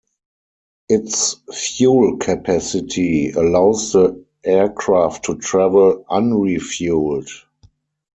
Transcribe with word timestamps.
Its 0.89 1.35
fuel 1.53 2.17
capacity 2.17 3.29
allows 3.33 3.91
the 3.93 4.25
aircraft 4.43 5.25
to 5.25 5.37
travel 5.37 6.03
unrefueled. 6.09 7.29